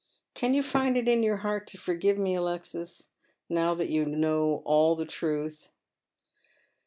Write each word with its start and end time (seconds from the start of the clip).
Can 0.33 0.55
you 0.55 0.63
find 0.63 0.95
k 0.95 1.13
m 1.13 1.21
your 1.21 1.37
heart 1.45 1.67
to 1.67 1.77
forgive 1.77 2.17
me, 2.17 2.33
Alexis, 2.33 3.09
now 3.47 3.75
that 3.75 3.89
you 3.91 4.03
know 4.03 4.63
all 4.65 4.95
the 4.95 5.05
truth 5.05 5.73